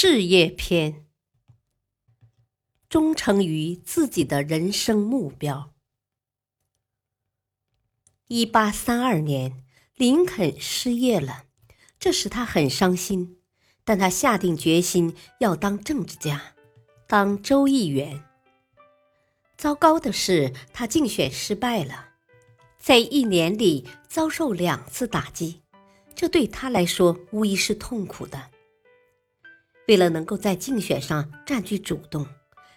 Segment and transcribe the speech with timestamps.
[0.00, 1.04] 事业篇：
[2.88, 5.74] 忠诚于自己的人生目标。
[8.28, 9.64] 一八三二年，
[9.96, 11.46] 林肯失业了，
[11.98, 13.40] 这使他很伤心。
[13.82, 16.54] 但他下定决心要当政治家，
[17.08, 18.22] 当州议员。
[19.56, 22.10] 糟糕的是，他竞选失败了，
[22.78, 25.62] 在一年里遭受两次打击，
[26.14, 28.50] 这对他来说无疑是痛苦的。
[29.88, 32.26] 为了能够在竞选上占据主动，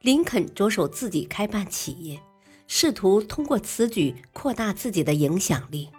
[0.00, 2.20] 林肯着手自己开办企业，
[2.68, 5.90] 试图通过此举扩大自己的影响力。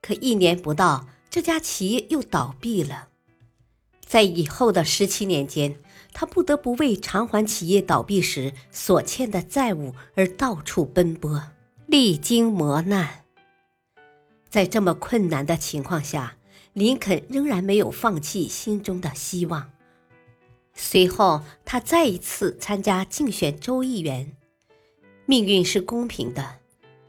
[0.00, 3.08] 可一年不到，这家企业又倒闭了。
[4.00, 5.78] 在以后的十七年间，
[6.14, 11.42] 他不得不为偿还企业倒闭时所欠的债务而到处奔波，
[11.86, 13.26] 历经磨难。
[14.48, 16.36] 在这么困难的情况下，
[16.72, 19.70] 林肯仍然没有放弃心中的希望。
[20.82, 24.34] 随后，他再一次参加竞选州议员。
[25.26, 26.56] 命运是公平的，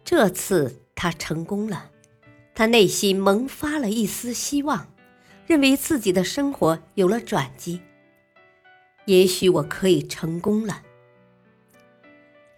[0.03, 1.89] 这次他成功了。
[2.53, 4.93] 他内心萌发了一丝希望，
[5.47, 7.79] 认为自己的生活有了转机。
[9.05, 10.83] 也许我可以成功了。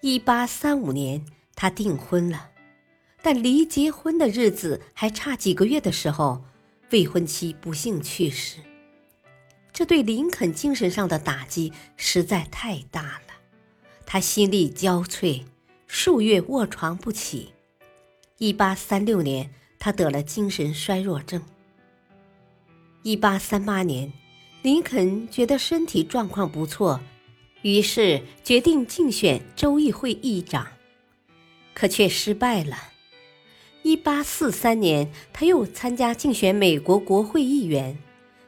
[0.01, 1.23] 一八三五年，
[1.55, 2.49] 他订婚了，
[3.21, 6.43] 但离结婚的日子还差几个月的时候，
[6.89, 8.57] 未婚妻不幸去世。
[9.73, 13.33] 这对林肯精神上的打击实在太大了，
[14.05, 15.41] 他心力交瘁，
[15.87, 17.51] 数月卧床不起。
[18.37, 21.41] 一八三六年，他得了精神衰弱症。
[23.01, 24.13] 一八三八年，
[24.61, 27.01] 林肯觉得身体状况不错，
[27.63, 30.67] 于是决定竞选州议会议长，
[31.73, 32.77] 可却失败了。
[33.81, 37.97] 一八四三年，他又参加竞选美国国会议员。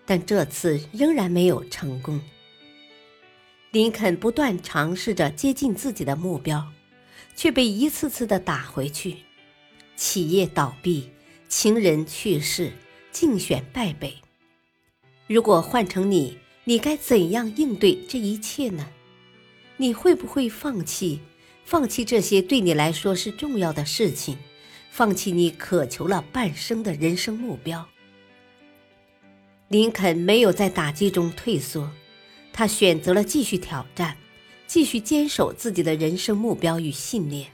[0.06, 2.22] 但这次仍然没有成功。
[3.72, 6.66] 林肯不断尝试着接近自己的目标，
[7.36, 9.18] 却被一次次的打回去。
[9.96, 11.10] 企业倒闭，
[11.50, 12.72] 情人去世，
[13.12, 14.14] 竞选败北。
[15.28, 18.88] 如果换成你，你该怎样应对这一切呢？
[19.78, 21.20] 你会不会放弃？
[21.66, 24.38] 放弃这些对你来说是重要的事情，
[24.92, 27.90] 放弃你渴求了半生的人生目标？
[29.68, 31.90] 林肯没有在打击中退缩，
[32.53, 34.16] 他选择了继续挑战，
[34.68, 37.48] 继续坚守自己的人生目标与信念。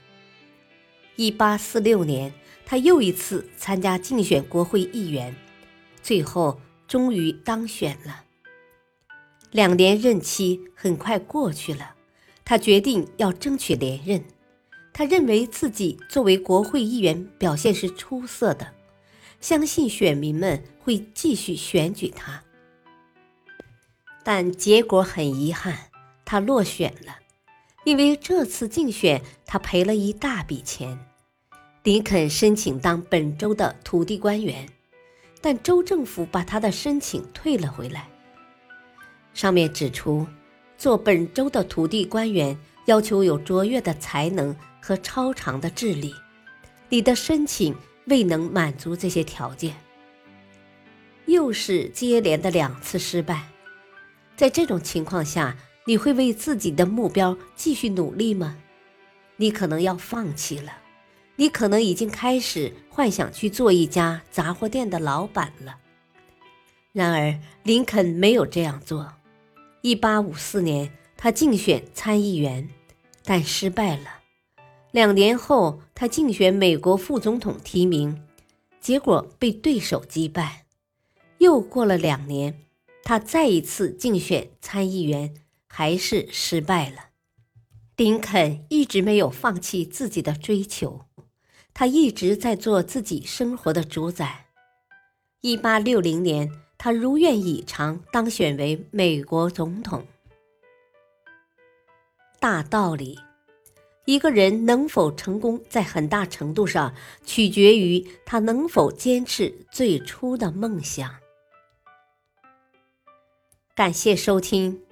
[1.16, 2.32] 一八四六年，
[2.66, 5.34] 他又一次参加竞选国会议员，
[6.02, 8.24] 最后终于当选了。
[9.50, 11.94] 两年任期很快过去了，
[12.44, 14.22] 他决定要争取连任。
[14.92, 18.74] 他认为自己作为国会议员表现是出色的。
[19.42, 22.44] 相信选民们会继续选举他，
[24.22, 25.76] 但结果很遗憾，
[26.24, 27.18] 他落选了。
[27.84, 30.96] 因为这次竞选，他赔了一大笔钱。
[31.82, 34.68] 林肯申请当本州的土地官员，
[35.40, 38.08] 但州政府把他的申请退了回来。
[39.34, 40.24] 上面指出，
[40.78, 46.14] 做本州的土地官员要求有卓越的才能和超长的智力。
[46.88, 47.74] 你的申请。
[48.06, 49.76] 未能满足这些条件，
[51.26, 53.48] 又是接连的两次失败。
[54.36, 58.56] 在这种情况下，你会为自己的目标继续努力吗？
[59.36, 60.72] 你可能要放弃了，
[61.36, 65.78] 你可能已经开始幻想去做一家杂货店的老板了。
[66.92, 69.14] 然而，林肯没有这样做。
[69.80, 72.68] 一八五四年，他竞选参议员，
[73.24, 74.21] 但失败了。
[74.92, 78.22] 两年后，他竞选美国副总统提名，
[78.78, 80.66] 结果被对手击败。
[81.38, 82.66] 又过了两年，
[83.02, 85.34] 他再一次竞选参议员，
[85.66, 87.08] 还是失败了。
[87.96, 91.06] 林肯一直没有放弃自己的追求，
[91.72, 94.46] 他一直在做自己生活的主宰。
[95.40, 100.06] 一八六零年，他如愿以偿当选为美国总统。
[102.38, 103.18] 大道理。
[104.04, 106.92] 一个人能否成功，在很大程度上
[107.24, 111.14] 取决于他能否坚持最初的梦想。
[113.74, 114.82] 感谢收听，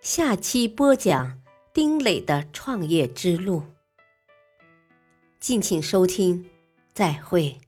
[0.00, 1.40] 下期播讲
[1.72, 3.62] 丁磊的创业之路。
[5.40, 6.44] 敬请收听，
[6.92, 7.58] 再会。